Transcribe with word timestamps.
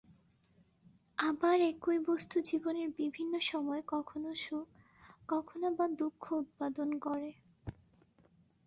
আবার 1.17 1.57
একই 1.71 1.99
বস্তু 2.07 2.35
জীবনে 2.41 2.83
বিভিন্ন 2.97 3.33
সময়ে 3.43 3.83
কখনও 3.87 4.33
সুখ, 4.37 4.67
কখনও 5.29 5.69
বা 5.77 5.85
দুঃখ 5.99 6.23
উৎপাদন 6.41 6.89
করে। 7.01 7.29